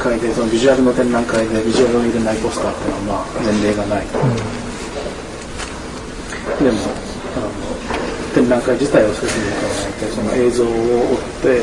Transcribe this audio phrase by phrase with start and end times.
[0.00, 4.06] 会でそのビジュアルの展覧会でビジュアルを入れないポスターっていうのはまあ前例がない。
[4.08, 4.34] と、うん、
[6.64, 6.80] でも
[7.36, 7.52] あの
[8.32, 11.60] 展覧会自体をそういうふうに考えてその映像を追って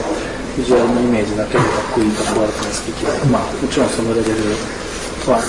[0.58, 4.38] ビジュアルのイメージだけでかっこいいか壊れて好き嫌いまあもちろんそのレベル
[5.26, 5.42] は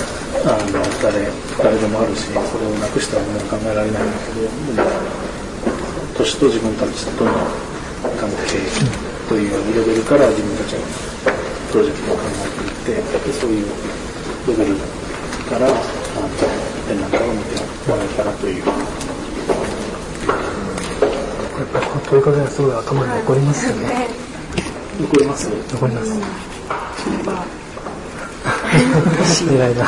[0.45, 1.29] あの誰
[1.61, 5.19] 誰でもあるしそれをなくしたらもう考えられないんだけど
[6.17, 7.31] 年と自分たちとの
[8.19, 8.59] 関係
[9.27, 10.81] というレベルから自分たちは
[11.71, 12.78] プロジェクトを考えていく。
[12.91, 13.67] ってそういう
[14.47, 14.75] レベル
[15.49, 15.75] からあの
[16.87, 17.55] 展覧会を見て
[17.87, 18.63] もらえたらという。
[21.59, 24.07] やっぱりこの問いかけがすごい頭に残りますよね。
[25.01, 25.49] 残ります？
[25.73, 26.11] 残ります。
[29.51, 29.83] 偉いな。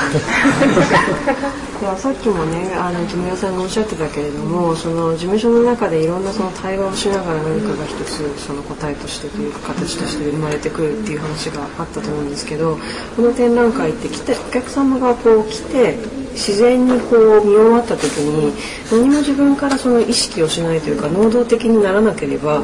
[1.82, 12.78] い やさっきもねあの木村さんがおっしゃってたけれどもその事務所の中でいろんなその対話をしながら何かが一つその答えとしてというか形として生まれてくるっていう話があったと思うんですけど
[13.16, 15.98] この展覧会って来てお客様がこう来て
[16.34, 18.54] 自然にこう見終わった時に
[18.92, 22.62] 何も自分からその意識をしないというか能動的にならなければ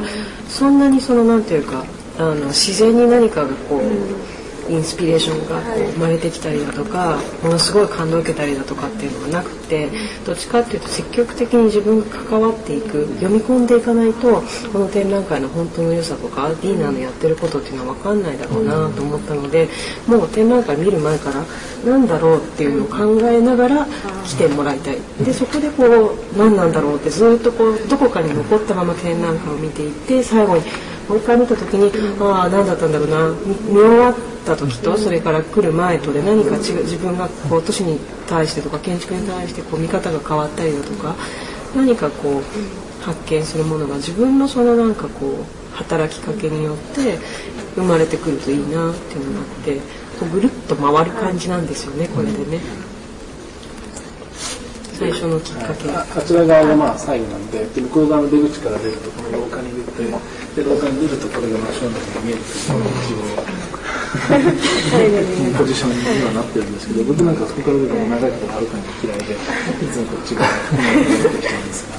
[0.48, 1.84] そんなにその何ていうか
[2.20, 4.37] あの自然に何かがこう。
[4.70, 9.90] インスピレーションがこう生まれてきたりだとかものすごい感動を受けたりだとかっていうのがなくて
[10.26, 19.68] どっちかっていうと積極的に自分が関わっていく読み込んでいかないとこの展覧会の本当の良さとかディーナのやってることっていうのは分かんないだろうなと思ったので
[20.08, 21.44] もう展覧会見る前から
[21.86, 23.86] 何だろうっていうのを考えながら
[24.26, 24.98] 来てもらいたい。
[25.23, 30.64] でそこでこう何なんだろうってずっとこうどこかに残ったまま展覧会を見ていって最後に
[31.08, 31.92] もう一回見た時に
[32.22, 33.30] ああ何だったんだろうな
[33.70, 41.16] 見終わった時とそれから来る前とで何か違う自分がこう都市に対してとか建築に対してこう見方が変わったりだとか
[41.76, 47.17] 何かこう発見するものが自分のそのなんかこう働きかけによって
[47.76, 49.78] 生まれてくるといいなっていうのがあって
[50.20, 52.86] こうぐるっと回る感じなんですよねこれでね。
[54.98, 60.10] 最初のきっかけ、あちら側がまあ最後なんでで向こう側の出口から出るとこの廊下に出てで
[60.66, 62.50] 廊下に出るとこれが真正面に見えると
[65.46, 69.38] いうポジションにはなってるんですけど僕なんかそこから出るの長いことはるかに嫌いでい
[69.94, 70.58] つもこっち側に
[71.22, 71.98] 出てきたんですが。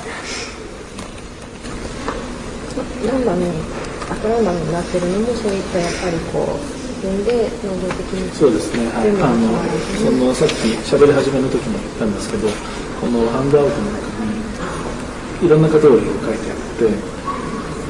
[2.98, 3.46] なんだね、
[4.10, 9.54] アトランダムになってるのもそういったやっぱりこう分で能動的にそうですね、はい、あの
[10.02, 12.48] そのさっき喋り始めの時も言ったんですけど
[12.98, 16.90] このハンドアウトの中にいろんなカテゴリーが書いてあって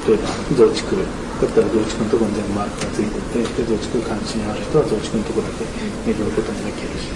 [0.05, 1.01] 例えば増築
[1.41, 5.65] だったら増築のところに全部マークがついててで増築関心ある人は増築のところだけ
[6.05, 7.09] 見ることもできるし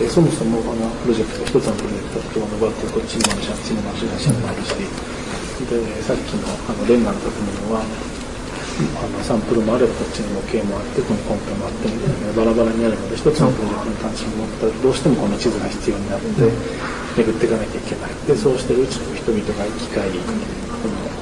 [0.00, 5.16] でそもそもこのプロジェクト一つのプロジェクトとのバックこっちにもあるしあっちにもあるしもあるし。
[5.56, 7.80] でさっきのあのレンガの建物は
[8.76, 16.28] あのサンプルもあればこっちに模型もあってこのコンペもあってみたいなバラバラにあるので一つのプロジェクトに関心を持ったらどうしてもこの地図が必要になって
[17.16, 18.12] 巡っていかなきゃいけない。
[18.28, 20.28] でそうしてるうちの人々が生き返りこ
[20.92, 21.16] の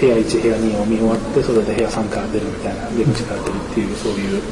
[0.00, 4.42] 部屋1部屋2を見終わってそれで部屋3から出るみたいな出口から出るっていうそういう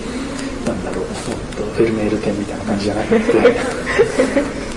[0.69, 4.61] なんだろうフェルメール展みたいな感じじゃなくて。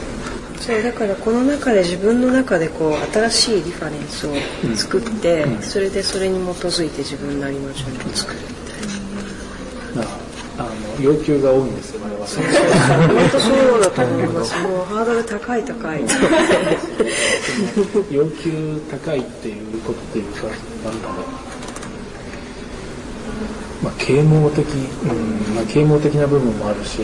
[0.63, 4.35] そうだからこの中で自分の中でこう新しいリファレンスを
[4.77, 8.45] 作って、うん、それでそれに基づいて自分なりの順を作るみ
[9.93, 10.23] たいな。
[10.55, 10.69] あの
[11.01, 12.27] 要求が多いんですよ、我々は。
[12.27, 12.37] 本
[13.31, 14.55] 当そうだと思います。
[14.61, 16.03] もうハードル高い高い。
[18.11, 20.49] 要求高いっていうことっていうか、な
[20.91, 21.17] んだろう。
[23.83, 24.69] まあ啓蒙的、う
[25.51, 27.01] ん、まあ啓蒙的な部分もあるし、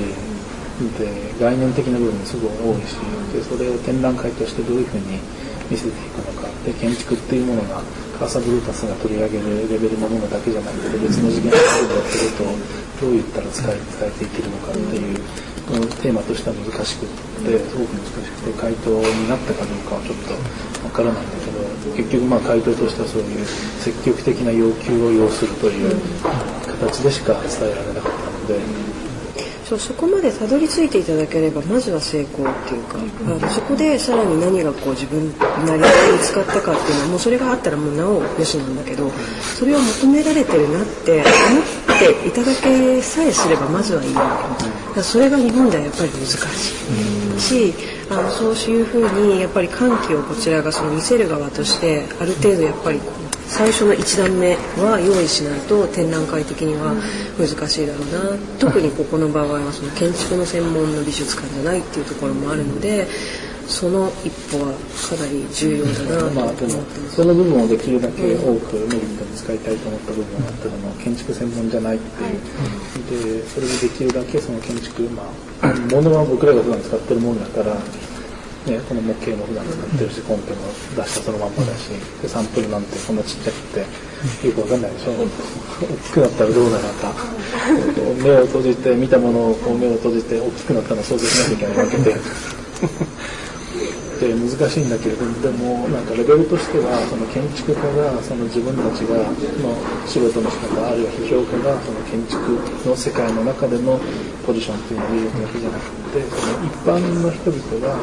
[0.95, 2.95] で概念的な部分もすごい多いし
[3.33, 5.19] でそれを展覧会としてどういうふうに
[5.69, 7.83] 見せていくのかで建築っていうものが
[8.17, 12.43] カーサブルータスが取り上げるレベルのものだけじゃなくて別の次元のことをやってると
[12.99, 15.19] どう言ったら使い伝えていけるのかっていう
[16.01, 20.33] テーマとしては難しくてすごく難しくて回答になったかどうかはちょっと
[20.83, 23.45] わからないんだけど結局まあ回答としてはそういう
[23.83, 25.95] 積極的な要求を要するという
[26.65, 28.88] 形でしか伝えられなかったので。
[29.69, 39.11] そうそこまでたどり着いていただければまずは成功っていうか、あのそこでさらに何がこう自分なりに見つかったかっていうのはもうそれがあったらもうなおよしなんだけど
[39.59, 44.25] それを求められてるなって思っていただけさえすればまずはいいな
[44.95, 46.73] だそれが日本ではやっぱり難し
[47.37, 47.73] いし
[48.09, 52.99] あのそういうふうにやっぱり歓喜をこちらがその見せる側としてある程度やっぱり
[53.49, 56.93] 最初の1段目は用意しないと展覧会的には
[57.37, 58.37] 難しいだろうな。
[58.59, 63.07] 特にここの場合はその建築の専門の美術館じゃないっていうところもあるので
[63.67, 65.91] その一歩はかなり重要だ
[66.29, 67.15] なと思ってます。
[67.15, 71.97] その部分をできるだけ多くメリットに使いたいと思った部分があったのも建築専門じゃない。
[71.97, 72.23] って
[73.13, 75.23] いう、でそれでできるだけその建築ま
[75.61, 77.75] あ物は僕らが普段使ってるものだから、
[78.67, 81.89] ね、この模型も普段使ってるしコンテも出したそのまんまだし
[82.21, 83.79] でサンプルなんてこんなちっちゃくて
[84.47, 85.11] よくわかんないでしょ。
[85.13, 87.13] 大きくなったらどうなるのか。
[88.21, 92.15] 目を閉じて見たものをこう目を閉じて大きくなったのを想像しなきゃいけないわけで。
[94.19, 99.71] って難しいんだけれどもでもなんかレベルとしてはその建築家がその自分たちがの
[100.03, 103.95] 仕事の仕方あるいは批評家がその建築の世界の中での
[104.45, 107.95] ポジションっていうのを見るだけじゃなくてその一般の人々が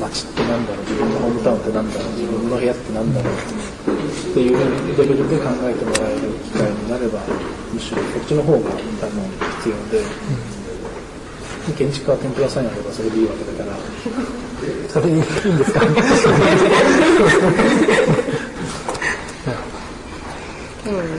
[0.00, 3.36] 街ってなんだろう自分のホームタウンってなんだろう自分の部屋ってなんだろうっ
[4.34, 7.20] ていうレベルで考えてもらえる機会になれば
[7.72, 9.22] むしろこっちの方が多分
[9.62, 10.54] 必要で。
[11.72, 13.76] 建築家は天ぷらさんやればそれでいいわけだから
[14.88, 15.80] それいいんですか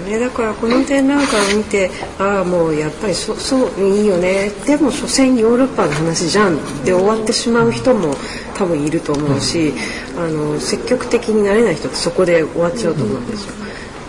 [0.05, 8.13] ね、だからこの展覧会を見てああもうやっぱりそそういいよねでも所詮ヨーロッパの話じゃんって終わってしまう人も
[8.55, 9.73] 多分いると思うし、
[10.17, 13.53] あの積極的になれない人ってそこで終わっちゃうと思うんですよ。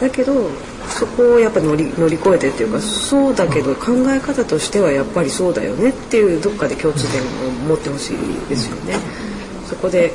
[0.01, 0.51] だけど
[0.89, 8.17] そこをやっぱ乗り乗り越えてっていうかそうだけど考え方としてはやっぱりそうだよねっていうどっかで共通点を持ってほしい
[8.49, 8.99] ですよね。
[9.67, 10.13] そこで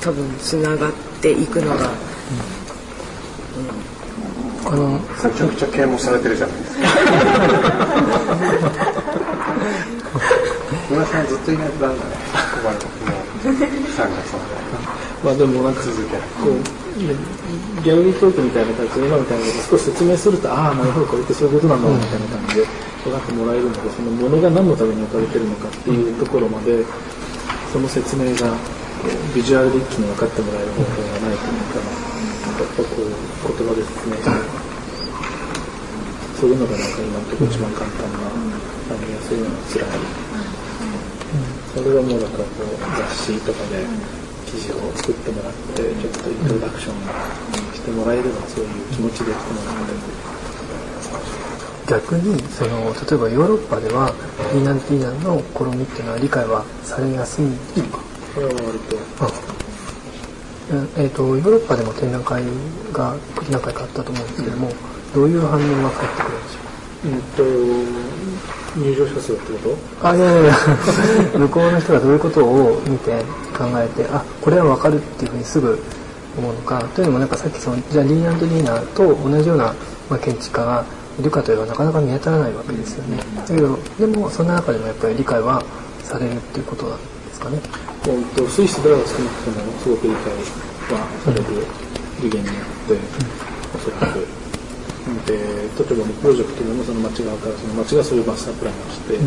[0.00, 0.92] 多分つながっ
[1.22, 1.90] ていくのが、
[4.64, 4.98] あのめ
[5.34, 6.86] ちゃくちゃ啓蒙されてるじゃないですか。
[10.90, 12.10] 村さんずっといないとダメだね。
[12.12, 14.62] ここまでもう3月まで。
[15.22, 16.58] まあでもなんか続けこう
[17.82, 22.66] ギャラリートークみたいな形で今みたいなこと少し説明するとああなるほどこれってそういうことなんだみたいな感じで
[23.04, 26.82] 分かってもらえるのでそのものが何のために置かれてるのかっていうところまで
[27.72, 28.50] その説明が
[29.34, 32.11] ビジュアルで一気に分かってもらえる方法がないというか
[32.62, 34.16] っぱこう言葉で説明
[36.40, 39.90] そういうのがなんか今のところ一番簡単な分かりやすいのが辛い。
[41.72, 43.86] それはもうだからこう雑誌とかで
[44.44, 46.94] 記事を作ってもらってちょっとイントロダクション
[47.72, 49.94] してもらえればそういう気持ちで来てもらって。
[51.88, 54.14] 逆にその例えばヨーロッパでは
[54.54, 57.98] リーナンティーナンの試みっていうのは理解はされやすいんでしょうか？
[58.34, 58.96] これは割と
[60.96, 62.42] えー、とヨーロッパでも展覧会
[62.92, 63.14] が
[63.50, 64.70] 何回かあったと思うんですけども、
[65.14, 66.58] どういう反応が返ってくるんでしょ
[67.04, 67.08] う？
[67.08, 70.08] うんと入場者数ってこと？
[70.08, 70.54] あいやいやいや
[71.38, 73.10] 向こうの人がどういうことを見て
[73.56, 75.78] 考えてあこれは分かるっていうふうにすぐ
[76.38, 79.74] 思うのかというのもなんかさっきそのじゃあリーナンド・リーナと同じような、
[80.08, 80.84] まあ、建築家が
[81.20, 83.18] いるかといえばなかなか見当たらないわけですよね。
[83.46, 85.62] だけどでもそんな中でもやっぱり理解は
[86.02, 87.02] されるっていうことなんで
[87.34, 87.60] すかね？
[88.02, 90.34] うんとスイスでは少なくともすごく理解
[90.90, 91.62] はされる
[92.18, 92.98] 理源になって、
[93.74, 94.26] おそらく。
[95.26, 99.18] で例えばプロジェクトでもその町側からその町がそういうマスタープランをして、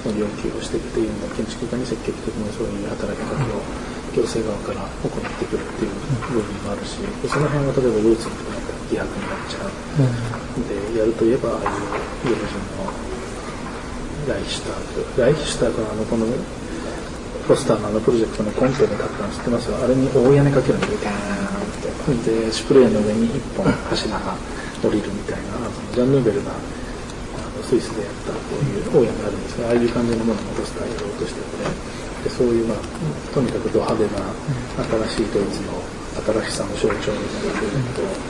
[0.00, 3.60] その要求をしてっていう建築家に積極的にそういう働きかけを
[4.16, 5.92] 行政側から行ってくるっていう
[6.32, 9.76] 部分もあるしでその辺は例えばドイツにとなんか疑惑になっちゃう。
[10.64, 11.76] でやるといえばああい
[12.24, 12.88] うユーロ人の
[14.32, 16.24] ライヒシュタークライヒシュタークのあのこの
[17.48, 19.80] ポスターのあのプロジェクトのコンペで書くの知ってますよ。
[19.80, 22.44] あれに大屋根かけるんでガーンって。
[22.44, 24.36] でシュプレーの上に一本柱が
[24.84, 26.56] 降りるみたいなあのジャン・ヌーベルがあ
[27.56, 31.98] のスイスでやったこういう大屋根があるんですがああいう感じのものをポスターやろうとしてて。
[32.24, 32.78] でそういうまあ
[33.32, 34.26] とにかくド派手な
[35.06, 35.78] 新しいドイツの
[36.18, 38.28] 新しさの象徴みたいなプロジェクトを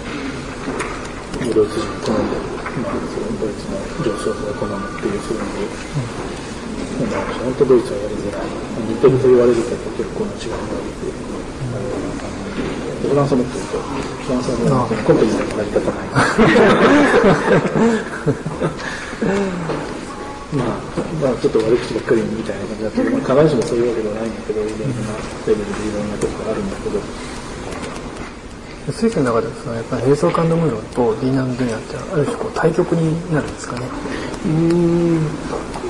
[1.55, 2.37] ドイツ人が好んで、
[2.85, 5.65] まあ、そのドイツの上昇が好むっていうふうに、
[6.99, 8.47] うん、本当ドイツはやりづらい
[8.91, 11.29] 似てると言われるけど結構な違いがあるっていう
[13.09, 16.09] フランスもっていうとフランスはもうコンペ自体が成り立たない
[20.49, 20.81] まあ、
[21.21, 25.15] まあ、ちょっと悪口ばっかりみたいな感じだったけど、まあ、必ずしもそういうわけではないんだけどいろんな
[25.47, 26.99] レベルでいろんなとこがあるんだけど
[28.93, 33.87] スイスの中ではそのやっぱりヘイソーカンドムーロンとディーナンドゥニャってある種こう対極になるんですかね。
[34.47, 34.53] うー
[35.19, 35.29] ん。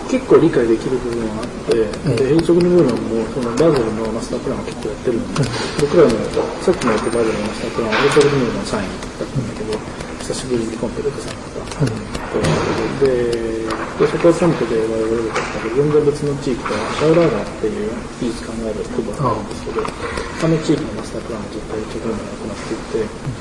[0.08, 1.84] 結構理解できる部分はあって、
[2.16, 5.44] で変則の部分もそのバズルのマスタープランを結構やってるので、
[5.84, 6.10] 僕らの
[6.64, 9.76] さっきのやったバズルのマスタープランはアルトルムーのサインだったんだけど、
[10.24, 13.04] 久しぶりにコンペで出さなかった。
[13.04, 13.57] で
[13.98, 17.90] でそこはコンペで我々がったけど全然別の地域ではシャウラーガーっていう
[18.22, 19.82] 技術考える区分があるんですけど
[20.38, 23.38] 他の地域のマスタープランをずっと一生懸命行っていって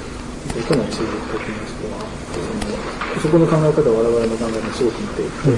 [0.53, 2.01] で去年水族的な人は
[2.33, 5.57] そのそこの考え方は我々の考えにすごく似ていて、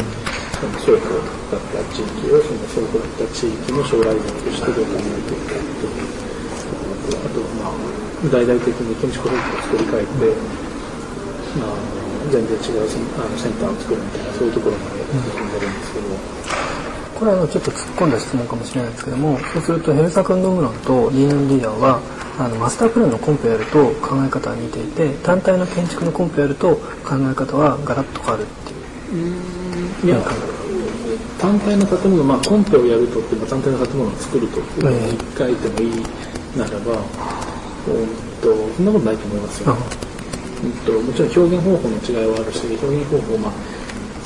[0.55, 1.19] その倉庫
[1.51, 6.19] だった地域をその倉庫だった地域の将来像としてどう考えていくかという
[7.19, 7.99] あとはまあ
[8.31, 10.35] 大々的に建築法を作り変えて、
[11.59, 11.75] まあ、
[12.29, 16.05] 全然違うセンあのセンターを作るみたいなそういうところまで進んでるんですけど。
[17.19, 21.99] これはちょっと突っ込んだ質問かもしれないですけどもそうするとヘルサクンドム論とリーナンリーダーは
[22.39, 28.71] あのマスタープランのコンペやると考え方は似ていて単体の建築のコンペやると考え方はガラッと変わるって
[29.15, 30.07] いう。
[30.07, 30.23] いや
[31.37, 35.37] 単体の建物、まあ、コンペをやるとって、まあ、単体の建物を作るとってええ。
[35.37, 36.03] 書いてもいい
[36.55, 39.75] ならば、うんとそんなことないと思いますよ、
[40.63, 43.53] うんともちろん表現方法の違いはあるし表現方法、まあ、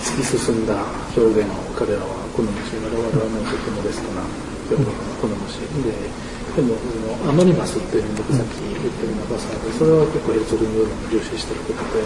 [0.02, 0.74] 突き進んだ
[1.13, 4.25] 表現を彼らは好むし我々はもうとてもレストな
[4.70, 5.94] 表現を好むしで
[6.54, 12.06] でもそのアノニマスっていうの僕さっき言ってる長さでそれは結構ヘルツォルムヨーロンが重視してることで、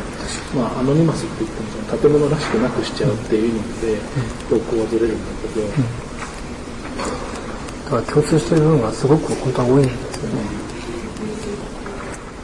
[0.55, 3.99] まあ、アノニマスって言っても建物らしくなくしちゃうっていう意味で
[4.47, 5.67] 方向はずれるんだけど、
[7.83, 10.66] だから共通してる部分がすごく本当は多いんですよね。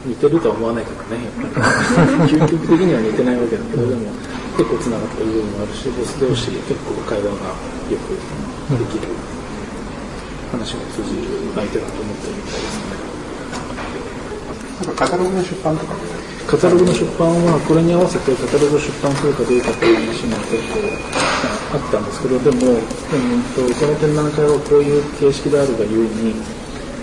[0.04, 2.32] 似てるとは思わないからねやっぱり。
[2.32, 4.12] 究極的には似てないわけだけどでも
[4.54, 7.56] 結構つながってる部分もあるしボス同士で結構会話が
[7.90, 8.14] よく
[8.78, 9.08] できる
[10.52, 12.94] 話が通じる相手だと思ってるみたいですね
[14.86, 15.94] なんかカタログの出版とか
[16.46, 21.34] カタログの出版はこれに合わせてカタログを出版するかどうかという話も結構
[21.74, 26.38] あったんですけどでも、うん、とこの展覧会はこういう形式であるがゆえに、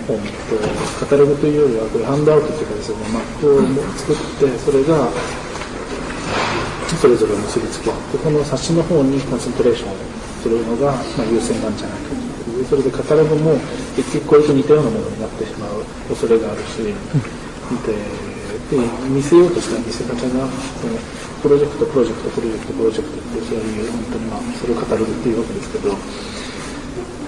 [0.08, 0.58] うん、と
[0.98, 2.96] カタログというよりはこれハンドアウトというかですね。
[3.14, 3.62] マップを
[3.94, 5.08] 作ってそれが
[7.00, 9.94] それぞれ結びつけここの冊子の方にコンセントレーションを
[10.42, 12.50] するのが、まあ、優先なんじゃないかと。
[12.50, 13.58] いうそれでカタログも
[13.96, 16.94] 結局これと似たようなものになってしまう恐れがあるし、
[17.86, 17.94] で
[18.70, 18.78] で
[19.08, 20.48] 見せようとした見せ方が
[20.80, 20.96] その
[21.42, 25.92] プロジェクトプロジェクトプロジェクトプロジェクトってそういう本当にまあそれをカタログっていうわけですけど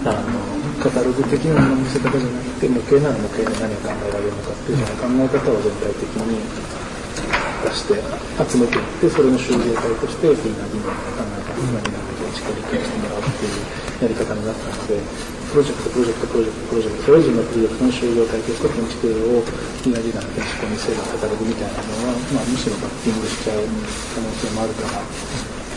[0.06, 7.96] あのカタログ的なものの見せ方じゃなくて模型なら模型で何が考えられるのかっていうその考え方を全体的に出して
[8.44, 13.64] 集めていってそれの集合体としてみんなに考え方今になって建築を理解してもらうっていう
[13.96, 19.40] やり方になったのでプロジェクトプロジェクトプロジェクトプロジェクトそれぞれのプロジェクトの集合体として建築を
[19.88, 25.00] みんな時代の建築を見せるカタログみたいなのは、まあ、むしろバッティングしちゃう可能性もあるから、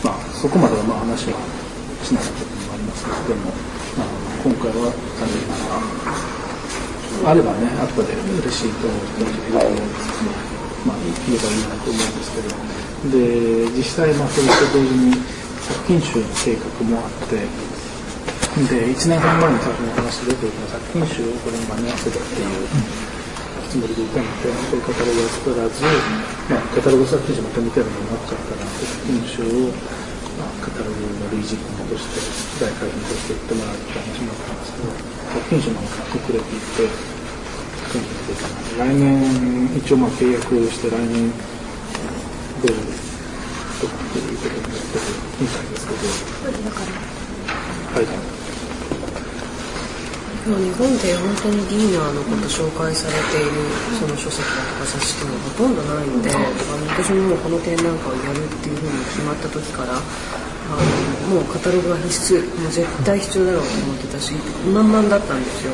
[0.04, 1.40] まあ、そこまではまあ話は
[2.04, 3.77] しなかったこともありますけども、
[4.38, 10.30] 今回は残念ながらあればね後で嬉しいと思う人もいると思うんですけど、
[10.86, 12.54] まあ、言えばいいなと思うんですけど
[13.10, 15.18] で実際まあそれと同時に
[15.66, 17.42] 作品集の計画もあって
[18.70, 22.66] で1年半前に最初の話出ていた作品集をこれに間に合わせたっていう
[23.68, 25.84] つもりでいたのでそういうカタログを作らず、
[26.48, 29.74] まあ、カタログ作品集また似たようなものになっちゃったら作品集を、
[30.38, 31.58] まあ、カタログの類似品
[31.90, 34.94] として大会品として売ってもらうって話もあったんですけど
[35.34, 36.86] 作品集の方が遅れていて
[38.78, 42.76] 来年一応まあ契約して来年どう
[43.80, 45.04] とかっていうことになってる
[45.40, 45.98] みたいですけど。
[47.98, 48.37] はい
[50.56, 53.68] 日本で本当にディーナーのこと紹介されている
[54.00, 56.48] その書籍だとか冊子っていうのはほとんどないので、あの
[56.88, 60.00] 私ももうこの展覧会をやるっていうふうに決まった時からあ
[61.28, 64.32] のもうカタログは必須もう絶対必要だろうと思ってたし
[64.72, 65.72] 満々だったんですよ。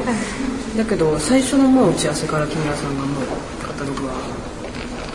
[0.76, 3.26] だけど最初のもう打ち合わせから木村さんがもう
[3.62, 4.14] カタログは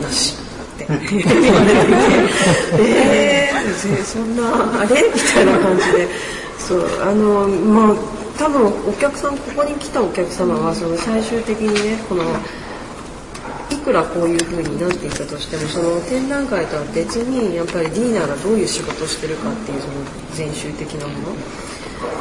[0.00, 0.86] なしって。
[0.88, 1.28] 言われていて
[2.80, 5.02] えー、そんなあれ？
[5.12, 6.08] みたいな感じで。
[6.58, 7.96] そうあのまあ
[8.40, 12.24] 多分お客さんここに来たお客様はその最終的にねこの
[13.70, 19.92] いくらこういうふうになっていたとしてもその展覧会とは別にやっぱりディーナーがどういう仕事をしてるかっていうその
[20.32, 21.34] 全集的なもの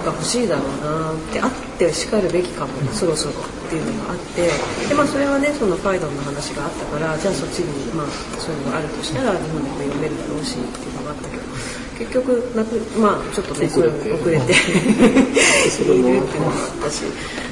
[0.03, 3.58] が欲しいだろうなってあってしかるべきかもそろそろ。
[3.69, 4.49] っていうのがあって
[4.89, 8.07] で、まあ、それはねそのファイドンの話があったからじゃあそっちに、まあ、
[8.41, 11.43] そういうのがあるとしたら日本でも読めるだろうしっていうのがあったけど
[12.01, 17.11] 結局なくまあちょっとねそれ遅れているっていうのもあったし、う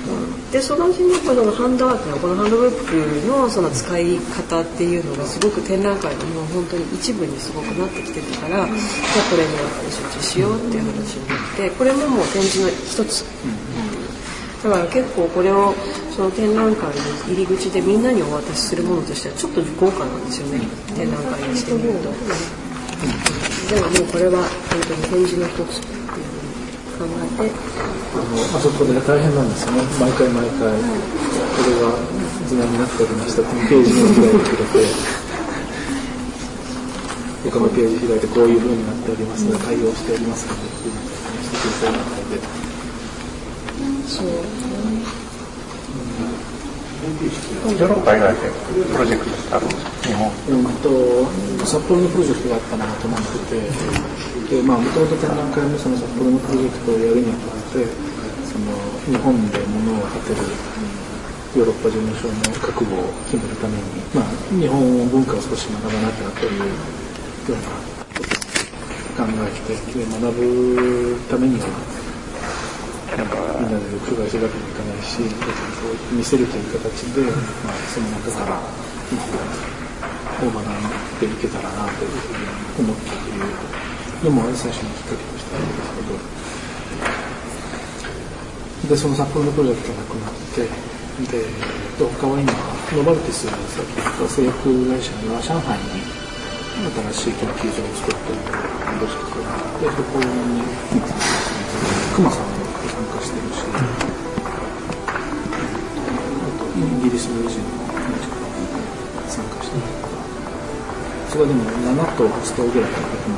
[0.09, 8.67] ん、でそのうちにこのハンドアートのこのハンドブックのその使い方っていうのがすごく展覧会のもう本当に一部にすごくなってきてるから、じゃあ
[9.29, 13.25] これにやっぱり集中しようっていう話になってこれももう展示の一つ。
[14.63, 15.73] だから結構これを
[16.15, 16.93] その展覧会の
[17.27, 20.65] 入り口でみんなにお渡しするものとしてはちょっと豪華なんですよね。
[20.95, 22.09] 展覧会にしてみると。
[23.69, 26.07] でももうこれは本当に展示の一つっていう
[26.97, 27.53] ふうに考えて
[28.15, 29.83] あのあそこで大変なんですよね。
[29.99, 30.73] 毎回毎回。
[31.57, 31.93] これが
[32.47, 33.41] 図面になっておりました。
[33.41, 35.17] っていうページを開いてくれて
[37.49, 41.03] 他のページ開いてこういうふうになっておりますので対応しておりますのでうのを
[41.45, 42.66] してくれそうなので
[44.07, 44.27] そう
[47.67, 48.39] ヨーロッパ以外で
[48.91, 50.87] プロジェクトってあるんですか日本うんと
[51.65, 53.27] 札幌のプロジェクトがあったなと思って
[54.47, 57.85] てでまあもともと展覧会もその札幌のプロジェクトをやるにあたって
[58.47, 58.71] その
[59.11, 60.47] 日本で物を建てる
[61.55, 63.83] ヨーロッパ事務所の覚悟を決めるために、
[64.15, 66.75] まあ、日本文化を少し学ばなきゃというような
[67.43, 71.96] ことを考えてで学ぶためには
[73.67, 78.59] んかみんなで苦外するわけにいかないし、そう見せるという形で、まあ、その中から
[79.09, 80.71] 日本を学ん
[81.19, 82.47] でいけたらなというふうに
[82.79, 83.43] 思ったという
[84.23, 86.15] のも最初のきっかけとしてあるんですけど、
[88.87, 90.69] で、その札幌のプロジェクトがなくなって、
[91.27, 91.49] で、
[91.97, 92.53] 他は今、
[92.93, 96.05] ノバルティスさっき言った製薬会社が上海に
[97.11, 99.41] 新しい研究所を作っているんですけど、
[99.81, 100.61] で、そこに、
[102.15, 102.56] 熊さん
[107.17, 107.65] リスの人も
[109.27, 109.77] 参加して
[111.29, 113.33] それはでも7と8頭ぐらいだけど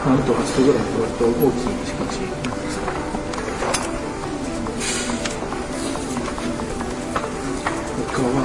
[0.00, 2.96] 7と8頭ぐらい割と大きい敷地なんですけど
[8.16, 8.40] 他は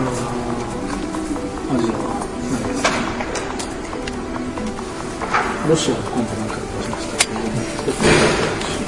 [1.72, 1.96] アジア
[2.52, 2.84] ないです
[5.70, 8.84] ロシアは今度何回かしましたけどスペックもあるし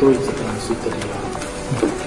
[0.00, 1.99] ドイツ、フランス、イタリア、